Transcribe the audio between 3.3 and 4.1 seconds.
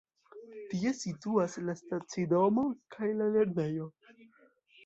lernejo.